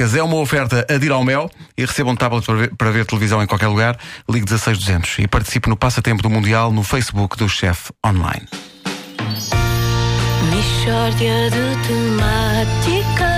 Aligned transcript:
temáticas. 0.00 0.14
É 0.14 0.22
uma 0.22 0.36
oferta 0.36 0.86
a 0.88 0.98
dir 0.98 1.12
ao 1.12 1.22
mel 1.24 1.50
e 1.76 1.84
receba 1.84 2.10
um 2.10 2.16
tablet 2.16 2.44
para 2.44 2.54
ver, 2.54 2.74
para 2.76 2.90
ver 2.90 3.04
televisão 3.06 3.42
em 3.42 3.46
qualquer 3.46 3.68
lugar. 3.68 3.98
Ligue 4.28 4.46
16200 4.46 5.18
e 5.18 5.28
participe 5.28 5.68
no 5.68 5.76
Passatempo 5.76 6.22
do 6.22 6.30
Mundial 6.30 6.72
no 6.72 6.82
Facebook 6.82 7.36
do 7.36 7.48
Chef 7.48 7.90
Online. 8.04 8.46
Mishória 10.50 11.50
de 11.50 11.86
temáticas. 11.86 13.30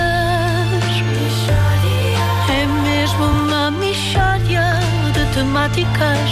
É 2.49 2.65
mesmo 2.65 3.25
uma 3.25 3.71
mishória 3.71 4.79
de 5.13 5.33
temáticas. 5.33 6.29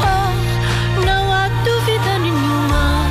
Oh, 0.00 1.04
não 1.04 1.32
há 1.32 1.48
dúvida 1.64 2.18
nenhuma 2.20 3.06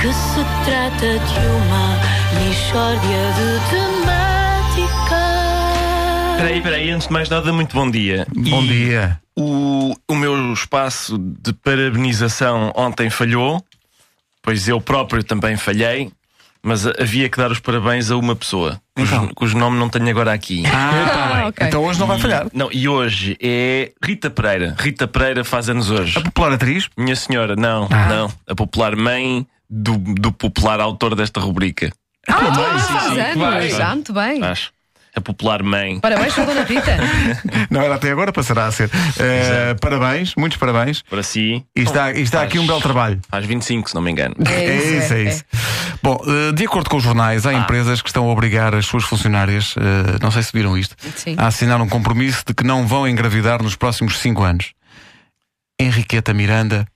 que 0.00 0.12
se 0.12 0.44
trata 0.64 1.18
de 1.18 1.46
uma 1.46 1.98
mishória 2.40 3.32
de 3.34 3.70
temáticas. 3.70 4.23
Peraí, 6.36 6.60
peraí, 6.60 6.90
antes 6.90 7.06
de 7.06 7.12
mais 7.12 7.28
nada, 7.28 7.52
muito 7.52 7.74
bom 7.74 7.90
dia. 7.90 8.26
Bom 8.34 8.62
E 8.62 8.68
dia. 8.68 9.20
O, 9.36 9.94
o 10.08 10.14
meu 10.14 10.52
espaço 10.52 11.16
de 11.18 11.52
parabenização 11.52 12.72
ontem 12.76 13.08
falhou, 13.10 13.62
pois 14.42 14.68
eu 14.68 14.80
próprio 14.80 15.24
também 15.24 15.56
falhei, 15.56 16.10
mas 16.62 16.86
havia 16.86 17.28
que 17.28 17.36
dar 17.38 17.50
os 17.50 17.58
parabéns 17.60 18.10
a 18.10 18.16
uma 18.16 18.36
pessoa, 18.36 18.80
cujo, 18.96 19.14
Então. 19.14 19.28
cujo 19.34 19.56
nome 19.58 19.78
não 19.78 19.88
tenho 19.88 20.08
agora 20.08 20.32
aqui. 20.32 20.62
Ah, 20.66 21.08
tá 21.12 21.34
bem. 21.36 21.44
ok. 21.46 21.66
Então 21.66 21.84
hoje 21.84 21.98
não 22.00 22.06
vai 22.06 22.18
falhar. 22.18 22.46
Não, 22.52 22.68
e 22.72 22.88
hoje 22.88 23.36
é 23.40 23.92
Rita 24.02 24.30
Pereira. 24.30 24.74
Rita 24.78 25.08
Pereira 25.08 25.44
faz 25.44 25.68
anos 25.68 25.90
hoje. 25.90 26.18
A 26.18 26.22
popular 26.22 26.52
atriz? 26.52 26.88
Minha 26.96 27.16
senhora, 27.16 27.56
não, 27.56 27.88
Ah. 27.90 28.06
não. 28.08 28.32
A 28.46 28.54
popular 28.54 28.94
mãe 28.96 29.46
do, 29.68 29.96
do 29.98 30.30
popular 30.32 30.80
autor 30.80 31.14
desta 31.14 31.40
rubrica. 31.40 31.90
Ah, 32.28 32.38
sim, 32.38 32.92
faz 32.92 33.12
sim, 33.14 33.20
anos, 33.20 33.36
vai. 33.36 33.68
já, 33.70 33.94
muito 33.94 34.12
bem. 34.12 34.40
Faz. 34.40 34.70
A 35.16 35.20
popular 35.20 35.62
mãe. 35.62 36.00
Parabéns 36.00 36.34
Dona 36.34 36.64
Rita. 36.64 36.96
Não 37.70 37.80
era 37.82 37.94
até 37.94 38.10
agora, 38.10 38.32
passará 38.32 38.66
a 38.66 38.72
ser. 38.72 38.90
Eh, 39.18 39.74
parabéns, 39.80 40.34
muitos 40.36 40.58
parabéns. 40.58 41.02
Para 41.02 41.22
si. 41.22 41.64
E 41.76 41.82
está, 41.82 42.10
e 42.12 42.20
está 42.22 42.38
Faz- 42.38 42.48
aqui 42.48 42.58
um 42.58 42.66
belo 42.66 42.80
trabalho. 42.80 43.20
Faz 43.28 43.46
25, 43.46 43.88
se 43.90 43.94
não 43.94 44.02
me 44.02 44.10
engano. 44.10 44.34
É 44.44 44.74
isso, 44.98 45.14
é 45.14 45.22
isso. 45.22 45.44
Bom, 46.02 46.20
eh, 46.26 46.52
de 46.52 46.64
acordo 46.66 46.90
com 46.90 46.96
os 46.96 47.02
jornais, 47.04 47.46
há 47.46 47.50
Ah. 47.50 47.54
empresas 47.54 48.02
que 48.02 48.08
estão 48.08 48.28
a 48.28 48.32
obrigar 48.32 48.74
as 48.74 48.86
suas 48.86 49.04
funcionárias, 49.04 49.74
eh, 49.78 50.18
não 50.20 50.32
sei 50.32 50.42
se 50.42 50.50
viram 50.52 50.76
isto, 50.76 50.96
Sim. 51.16 51.36
a 51.38 51.46
assinar 51.46 51.80
um 51.80 51.88
compromisso 51.88 52.42
de 52.46 52.52
que 52.52 52.64
não 52.64 52.84
vão 52.86 53.06
engravidar 53.06 53.62
nos 53.62 53.76
próximos 53.76 54.18
5 54.18 54.42
anos. 54.42 54.72
Henriqueta 55.80 56.34
Miranda 56.34 56.86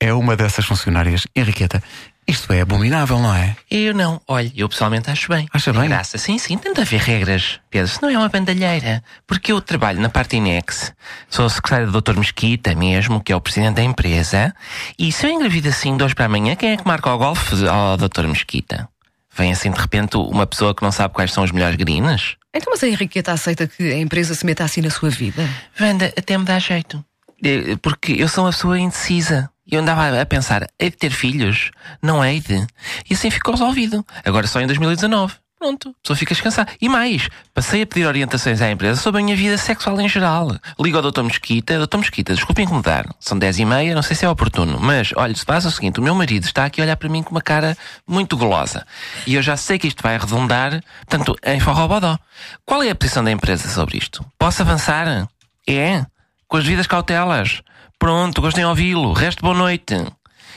é 0.00 0.12
uma 0.12 0.34
dessas 0.34 0.64
funcionárias. 0.64 1.26
Henriqueta, 1.36 1.82
isto 2.26 2.52
é 2.52 2.60
abominável, 2.60 3.18
não 3.18 3.34
é? 3.34 3.56
Eu 3.70 3.92
não. 3.92 4.20
Olha, 4.26 4.50
eu 4.56 4.68
pessoalmente 4.68 5.10
acho 5.10 5.28
bem. 5.28 5.46
Acha 5.52 5.72
bem? 5.72 5.88
Graça. 5.88 6.16
Sim, 6.16 6.38
sim, 6.38 6.56
tem 6.56 6.72
de 6.72 6.80
haver 6.80 7.00
regras. 7.00 7.60
Pedro, 7.68 7.88
se 7.88 8.00
não 8.02 8.08
é 8.08 8.16
uma 8.16 8.28
bandalheira. 8.28 9.02
Porque 9.26 9.52
eu 9.52 9.60
trabalho 9.60 10.00
na 10.00 10.08
parte 10.08 10.36
Inex, 10.36 10.92
sou 11.28 11.48
secretário 11.48 11.90
do 11.90 12.00
Dr. 12.00 12.16
Mesquita 12.18 12.74
mesmo, 12.74 13.20
que 13.20 13.32
é 13.32 13.36
o 13.36 13.40
presidente 13.40 13.74
da 13.76 13.82
empresa, 13.82 14.54
e 14.98 15.12
se 15.12 15.26
eu 15.26 15.30
engravido 15.30 15.68
assim 15.68 15.96
de 15.96 16.04
hoje 16.04 16.14
para 16.14 16.26
amanhã, 16.26 16.54
quem 16.56 16.70
é 16.70 16.76
que 16.76 16.86
marca 16.86 17.12
o 17.12 17.18
golfe 17.18 17.66
ao 17.68 17.96
Dr. 17.96 18.26
Mesquita? 18.26 18.88
Vem 19.36 19.52
assim 19.52 19.70
de 19.70 19.78
repente 19.80 20.16
uma 20.16 20.46
pessoa 20.46 20.74
que 20.74 20.82
não 20.82 20.90
sabe 20.90 21.14
quais 21.14 21.32
são 21.32 21.44
os 21.44 21.52
melhores 21.52 21.76
greens? 21.76 22.36
Então, 22.54 22.72
mas 22.72 22.82
a 22.82 22.88
Henriqueta 22.88 23.32
aceita 23.32 23.66
que 23.66 23.92
a 23.92 23.98
empresa 23.98 24.34
se 24.34 24.44
meta 24.44 24.64
assim 24.64 24.80
na 24.80 24.90
sua 24.90 25.08
vida? 25.08 25.48
Wanda, 25.80 26.12
até 26.16 26.36
me 26.36 26.44
dá 26.44 26.58
jeito. 26.58 27.04
Eh, 27.44 27.76
Porque 27.80 28.12
eu 28.12 28.28
sou 28.28 28.44
uma 28.44 28.50
pessoa 28.50 28.78
indecisa. 28.78 29.48
E 29.70 29.74
eu 29.74 29.80
andava 29.80 30.20
a 30.20 30.26
pensar, 30.26 30.66
hei 30.78 30.90
de 30.90 30.96
ter 30.96 31.10
filhos? 31.10 31.70
Não 32.02 32.24
hei 32.24 32.40
de. 32.40 32.66
E 33.08 33.14
assim 33.14 33.30
ficou 33.30 33.54
resolvido. 33.54 34.04
Agora 34.24 34.46
só 34.46 34.60
em 34.60 34.66
2019. 34.66 35.34
Pronto, 35.60 35.90
a 35.90 36.02
pessoa 36.02 36.16
fica 36.16 36.32
descansada. 36.32 36.72
E 36.80 36.88
mais, 36.88 37.28
passei 37.52 37.82
a 37.82 37.86
pedir 37.86 38.06
orientações 38.06 38.62
à 38.62 38.70
empresa 38.70 38.98
sobre 38.98 39.20
a 39.20 39.24
minha 39.24 39.36
vida 39.36 39.58
sexual 39.58 40.00
em 40.00 40.08
geral. 40.08 40.56
Ligo 40.80 40.96
ao 40.96 41.12
Dr. 41.12 41.20
Mesquita, 41.20 41.86
Dr. 41.86 41.98
Mesquita, 41.98 42.34
desculpe 42.34 42.62
incomodar. 42.62 43.06
São 43.20 43.38
10 43.38 43.58
e 43.58 43.64
meia, 43.66 43.94
não 43.94 44.00
sei 44.00 44.16
se 44.16 44.24
é 44.24 44.28
oportuno. 44.30 44.80
Mas, 44.80 45.12
olha, 45.14 45.34
se 45.34 45.44
passa 45.44 45.68
o 45.68 45.70
seguinte, 45.70 46.00
o 46.00 46.02
meu 46.02 46.14
marido 46.14 46.44
está 46.44 46.64
aqui 46.64 46.80
a 46.80 46.84
olhar 46.84 46.96
para 46.96 47.10
mim 47.10 47.22
com 47.22 47.32
uma 47.32 47.42
cara 47.42 47.76
muito 48.08 48.38
golosa. 48.38 48.86
E 49.26 49.34
eu 49.34 49.42
já 49.42 49.54
sei 49.54 49.78
que 49.78 49.86
isto 49.86 50.02
vai 50.02 50.14
arredondar, 50.14 50.82
portanto, 51.06 51.36
em 51.44 51.60
forrobodó. 51.60 52.18
Qual 52.64 52.82
é 52.82 52.88
a 52.88 52.94
posição 52.94 53.22
da 53.22 53.30
empresa 53.30 53.68
sobre 53.68 53.98
isto? 53.98 54.24
Posso 54.38 54.62
avançar? 54.62 55.28
É? 55.68 56.06
Com 56.48 56.56
as 56.56 56.64
devidas 56.64 56.86
cautelas. 56.86 57.62
Pronto, 58.00 58.40
gostem 58.40 58.64
de 58.64 58.68
ouvi-lo. 58.68 59.12
Resto, 59.12 59.42
boa 59.42 59.54
noite. 59.54 59.94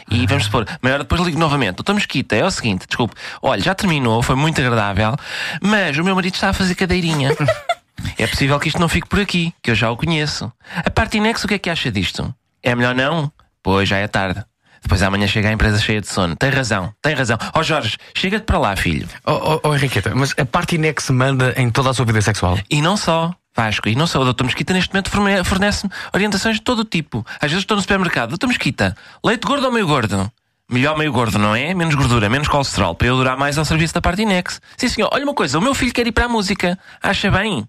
E 0.09 0.25
vamos 0.25 0.45
supor, 0.45 0.65
maior 0.81 0.99
depois 0.99 1.21
ligo 1.21 1.37
novamente. 1.37 1.75
Doutor 1.75 1.93
Mesquita, 1.93 2.37
é 2.37 2.45
o 2.45 2.49
seguinte, 2.49 2.87
desculpe. 2.87 3.15
Olha, 3.41 3.61
já 3.61 3.75
terminou, 3.75 4.23
foi 4.23 4.37
muito 4.37 4.61
agradável, 4.61 5.13
mas 5.61 5.97
o 5.97 6.05
meu 6.05 6.15
marido 6.15 6.35
está 6.35 6.49
a 6.49 6.53
fazer 6.53 6.73
cadeirinha. 6.73 7.35
é 8.17 8.27
possível 8.27 8.57
que 8.61 8.69
isto 8.69 8.79
não 8.79 8.87
fique 8.87 9.09
por 9.09 9.19
aqui, 9.19 9.53
que 9.61 9.71
eu 9.71 9.75
já 9.75 9.91
o 9.91 9.97
conheço. 9.97 10.49
A 10.73 10.89
parte 10.89 11.17
Inex, 11.17 11.43
o 11.43 11.47
que 11.49 11.55
é 11.55 11.59
que 11.59 11.69
acha 11.69 11.91
disto? 11.91 12.33
É 12.63 12.73
melhor 12.73 12.95
não? 12.95 13.29
Pois, 13.61 13.89
já 13.89 13.97
é 13.97 14.07
tarde. 14.07 14.41
Depois 14.81 15.03
amanhã 15.03 15.27
chega 15.27 15.49
a 15.49 15.51
empresa 15.51 15.79
cheia 15.79 15.99
de 15.99 16.07
sono. 16.07 16.37
Tem 16.37 16.49
razão, 16.49 16.93
tem 17.01 17.13
razão. 17.13 17.37
Ó 17.53 17.61
Jorge, 17.61 17.97
chega-te 18.15 18.45
para 18.45 18.57
lá, 18.57 18.75
filho. 18.77 19.07
Oh, 19.25 19.59
oh, 19.61 19.67
oh, 19.67 19.75
Henriqueta, 19.75 20.15
mas 20.15 20.33
a 20.37 20.45
parte 20.45 20.75
Inex 20.75 21.09
manda 21.09 21.53
em 21.57 21.69
toda 21.69 21.89
a 21.89 21.93
sua 21.93 22.05
vida 22.05 22.21
sexual? 22.21 22.57
E 22.69 22.81
não 22.81 22.95
só, 22.95 23.35
Vasco, 23.55 23.87
e 23.87 23.95
não 23.95 24.07
só. 24.07 24.21
O 24.21 24.33
Dr. 24.33 24.45
Mesquita 24.45 24.73
neste 24.73 24.91
momento 24.93 25.09
forne- 25.09 25.43
fornece-me 25.43 25.91
orientações 26.13 26.55
de 26.57 26.61
todo 26.63 26.79
o 26.79 26.85
tipo. 26.85 27.25
Às 27.35 27.51
vezes 27.51 27.59
estou 27.63 27.75
no 27.75 27.81
supermercado. 27.81 28.35
Dr. 28.37 28.47
Mesquita, 28.47 28.95
leite 29.23 29.45
gordo 29.45 29.65
ou 29.67 29.71
meio 29.71 29.85
gordo? 29.87 30.31
Melhor 30.71 30.97
meio 30.97 31.11
gordo, 31.11 31.37
não 31.37 31.55
é? 31.55 31.73
Menos 31.73 31.93
gordura, 31.93 32.29
menos 32.29 32.47
colesterol, 32.47 32.95
para 32.95 33.07
eu 33.07 33.17
durar 33.17 33.37
mais 33.37 33.57
ao 33.57 33.65
serviço 33.65 33.93
da 33.93 34.01
parte 34.01 34.21
Inex. 34.23 34.59
Sim, 34.77 34.87
senhor. 34.89 35.09
Olha 35.13 35.23
uma 35.23 35.33
coisa, 35.33 35.59
o 35.59 35.61
meu 35.61 35.73
filho 35.75 35.93
quer 35.93 36.07
ir 36.07 36.11
para 36.11 36.25
a 36.25 36.29
música. 36.29 36.79
Acha 37.01 37.29
bem? 37.29 37.67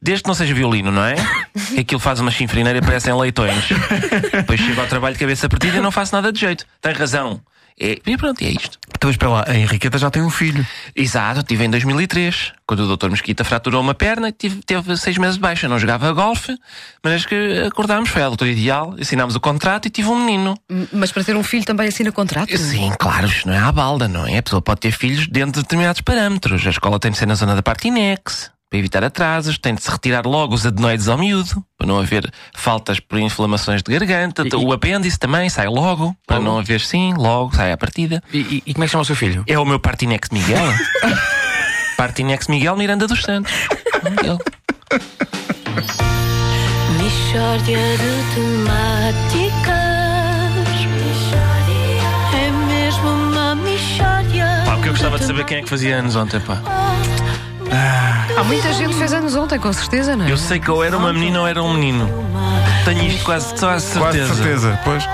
Desde 0.00 0.22
que 0.22 0.28
não 0.28 0.34
seja 0.34 0.52
violino, 0.54 0.92
não 0.92 1.02
é? 1.02 1.14
Que 1.74 1.80
Aquilo 1.80 1.98
faz 2.00 2.20
uma 2.20 2.30
chinfrineira 2.30 2.78
e 2.78 2.82
parecem 2.82 3.14
leitões. 3.18 3.64
Depois 4.30 4.60
chego 4.60 4.80
ao 4.80 4.86
trabalho 4.86 5.14
de 5.14 5.20
cabeça 5.20 5.48
partida 5.48 5.78
e 5.78 5.80
não 5.80 5.90
faço 5.90 6.14
nada 6.14 6.30
de 6.30 6.38
jeito. 6.38 6.66
Tem 6.80 6.92
razão. 6.92 7.40
É, 7.78 7.98
e 8.06 8.16
pronto, 8.16 8.40
é 8.42 8.50
isto. 8.50 8.78
Então, 8.94 9.10
espera 9.10 9.30
lá, 9.30 9.44
a 9.48 9.54
Henriqueta 9.54 9.98
já 9.98 10.10
tem 10.10 10.22
um 10.22 10.30
filho. 10.30 10.64
Exato, 10.94 11.42
tive 11.42 11.64
em 11.64 11.70
2003, 11.70 12.52
quando 12.66 12.80
o 12.80 12.96
Dr. 12.96 13.10
Mesquita 13.10 13.42
fraturou 13.42 13.80
uma 13.80 13.94
perna 13.94 14.28
e 14.28 14.32
tive, 14.32 14.62
teve 14.62 14.96
seis 14.96 15.18
meses 15.18 15.34
de 15.34 15.40
baixa. 15.40 15.68
Não 15.68 15.78
jogava 15.78 16.12
golfe, 16.12 16.56
mas 17.02 17.26
que 17.26 17.64
acordámos, 17.66 18.10
foi 18.10 18.22
a 18.22 18.26
altura 18.26 18.50
ideal, 18.50 18.94
assinámos 19.00 19.34
o 19.34 19.40
contrato 19.40 19.86
e 19.86 19.90
tive 19.90 20.08
um 20.08 20.24
menino. 20.24 20.56
Mas 20.92 21.10
para 21.10 21.24
ter 21.24 21.36
um 21.36 21.42
filho 21.42 21.64
também 21.64 21.88
assina 21.88 22.12
contrato? 22.12 22.56
Sim, 22.56 22.92
claro, 22.98 23.26
isto 23.26 23.48
não 23.48 23.54
é 23.54 23.58
à 23.58 23.72
balda, 23.72 24.06
não 24.06 24.26
é? 24.26 24.38
A 24.38 24.42
pessoa 24.42 24.62
pode 24.62 24.80
ter 24.80 24.92
filhos 24.92 25.26
dentro 25.26 25.54
de 25.54 25.62
determinados 25.62 26.00
parâmetros. 26.00 26.64
A 26.66 26.70
escola 26.70 27.00
tem 27.00 27.10
de 27.10 27.18
ser 27.18 27.26
na 27.26 27.34
zona 27.34 27.56
da 27.56 27.62
parte 27.62 27.88
Inex, 27.88 28.53
para 28.74 28.78
evitar 28.80 29.04
atrasos, 29.04 29.56
tem 29.56 29.72
de 29.72 29.82
se 29.84 29.88
retirar 29.88 30.26
logo 30.26 30.52
os 30.52 30.66
adenoides 30.66 31.06
ao 31.08 31.16
miúdo, 31.16 31.64
para 31.78 31.86
não 31.86 32.00
haver 32.00 32.28
faltas 32.56 32.98
por 32.98 33.20
inflamações 33.20 33.82
de 33.84 33.92
garganta. 33.96 34.42
O 34.56 34.72
apêndice 34.72 35.16
também 35.16 35.48
sai 35.48 35.68
logo, 35.68 36.12
para 36.26 36.40
não 36.40 36.58
haver 36.58 36.80
sim, 36.80 37.14
logo 37.16 37.54
sai 37.54 37.70
à 37.70 37.76
partida. 37.76 38.20
E, 38.32 38.38
e- 38.38 38.62
e 38.66 38.74
como 38.74 38.82
é 38.82 38.86
que 38.88 38.90
chama 38.90 39.02
o 39.02 39.04
seu 39.04 39.14
filho? 39.14 39.44
É 39.46 39.56
o 39.56 39.64
meu 39.64 39.78
Partinex 39.78 40.28
Miguel. 40.30 40.58
Partinex 41.96 42.48
Miguel 42.48 42.76
Miranda 42.76 43.06
dos 43.06 43.22
Santos. 43.22 43.52
Miguel. 44.02 44.38
Mishória 47.00 47.78
de 47.78 48.34
temáticas. 48.34 49.84
É 52.34 52.50
mesmo 52.66 53.08
uma 53.08 53.54
mishória. 53.54 54.62
Pá, 54.66 54.72
porque 54.74 54.88
eu 54.88 54.92
gostava 54.94 55.16
de 55.20 55.24
saber 55.26 55.44
quem 55.44 55.58
é 55.58 55.62
que 55.62 55.68
fazia 55.70 55.96
anos 55.96 56.16
ontem, 56.16 56.40
pá. 56.40 56.60
Muita 58.46 58.72
gente 58.72 58.94
fez 58.94 59.12
anos 59.12 59.34
ontem, 59.34 59.58
com 59.58 59.72
certeza, 59.72 60.14
não 60.14 60.26
é? 60.26 60.30
Eu 60.30 60.36
sei 60.36 60.60
que 60.60 60.70
ou 60.70 60.84
era 60.84 60.96
uma 60.96 61.12
menina 61.12 61.40
ou 61.40 61.46
era 61.46 61.62
um 61.62 61.72
menino. 61.72 62.08
Tenho 62.84 63.02
isto 63.04 63.24
quase, 63.24 63.54
quase 63.54 63.86
certeza. 63.86 64.26
Quase 64.26 64.42
certeza. 64.42 64.80
Pois. 64.84 65.08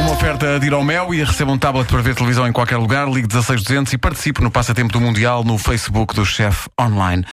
Uma 0.00 0.12
oferta 0.12 0.54
a 0.54 0.58
dir 0.58 0.72
ao 0.72 0.84
mel 0.84 1.12
e 1.12 1.24
receba 1.24 1.50
um 1.50 1.58
tablet 1.58 1.88
para 1.88 2.00
ver 2.00 2.14
televisão 2.14 2.46
em 2.46 2.52
qualquer 2.52 2.76
lugar. 2.76 3.08
Ligue 3.08 3.26
16200 3.26 3.92
e 3.92 3.98
participe 3.98 4.40
no 4.40 4.50
Passatempo 4.50 4.92
do 4.92 5.00
Mundial 5.00 5.42
no 5.42 5.58
Facebook 5.58 6.14
do 6.14 6.24
Chef 6.24 6.68
Online. 6.80 7.24